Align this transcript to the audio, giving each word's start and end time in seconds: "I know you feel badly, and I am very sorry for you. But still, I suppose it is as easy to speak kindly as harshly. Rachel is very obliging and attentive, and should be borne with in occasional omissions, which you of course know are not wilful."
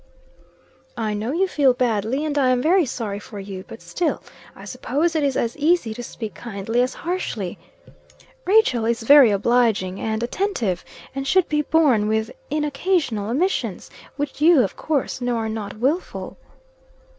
"I 0.97 1.13
know 1.13 1.31
you 1.31 1.47
feel 1.47 1.73
badly, 1.75 2.25
and 2.25 2.35
I 2.35 2.49
am 2.49 2.59
very 2.59 2.87
sorry 2.87 3.19
for 3.19 3.39
you. 3.39 3.63
But 3.67 3.83
still, 3.83 4.23
I 4.55 4.65
suppose 4.65 5.13
it 5.15 5.23
is 5.23 5.37
as 5.37 5.55
easy 5.57 5.93
to 5.93 6.01
speak 6.01 6.33
kindly 6.33 6.81
as 6.81 6.95
harshly. 6.95 7.59
Rachel 8.45 8.85
is 8.85 9.03
very 9.03 9.29
obliging 9.29 9.99
and 9.99 10.23
attentive, 10.23 10.83
and 11.13 11.27
should 11.27 11.47
be 11.47 11.61
borne 11.61 12.07
with 12.07 12.31
in 12.49 12.63
occasional 12.63 13.29
omissions, 13.29 13.91
which 14.17 14.41
you 14.41 14.63
of 14.63 14.75
course 14.75 15.21
know 15.21 15.35
are 15.37 15.47
not 15.47 15.77
wilful." 15.77 16.35